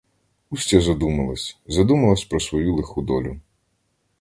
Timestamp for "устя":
0.49-0.81